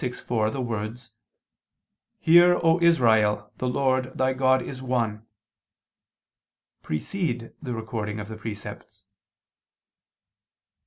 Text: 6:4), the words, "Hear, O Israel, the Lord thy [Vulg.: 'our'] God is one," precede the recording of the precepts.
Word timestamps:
6:4), 0.01 0.51
the 0.51 0.61
words, 0.61 1.11
"Hear, 2.21 2.55
O 2.63 2.79
Israel, 2.81 3.51
the 3.59 3.67
Lord 3.69 4.05
thy 4.17 4.33
[Vulg.: 4.33 4.41
'our'] 4.41 4.57
God 4.57 4.61
is 4.67 4.81
one," 4.81 5.27
precede 6.81 7.53
the 7.61 7.75
recording 7.75 8.19
of 8.19 8.27
the 8.27 8.35
precepts. 8.37 9.05